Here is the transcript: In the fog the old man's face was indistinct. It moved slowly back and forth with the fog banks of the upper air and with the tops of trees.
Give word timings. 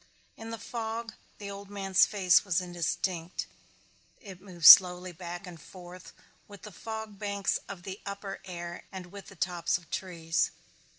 In 0.35 0.49
the 0.49 0.57
fog 0.57 1.13
the 1.37 1.51
old 1.51 1.69
man's 1.69 2.07
face 2.07 2.43
was 2.43 2.59
indistinct. 2.59 3.45
It 4.19 4.41
moved 4.41 4.65
slowly 4.65 5.11
back 5.11 5.45
and 5.45 5.61
forth 5.61 6.11
with 6.47 6.63
the 6.63 6.71
fog 6.71 7.19
banks 7.19 7.59
of 7.69 7.83
the 7.83 8.01
upper 8.03 8.41
air 8.43 8.83
and 8.91 9.11
with 9.11 9.27
the 9.27 9.35
tops 9.35 9.77
of 9.77 9.91
trees. 9.91 10.49